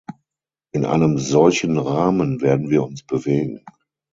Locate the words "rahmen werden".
1.77-2.71